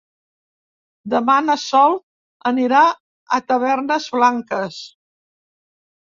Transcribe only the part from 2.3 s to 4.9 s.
anirà a Tavernes Blanques.